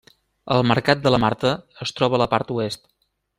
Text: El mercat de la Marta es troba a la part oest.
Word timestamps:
El 0.53 0.63
mercat 0.71 1.03
de 1.03 1.11
la 1.15 1.19
Marta 1.25 1.51
es 1.87 1.93
troba 1.99 2.19
a 2.19 2.23
la 2.23 2.29
part 2.33 2.55
oest. 2.57 2.83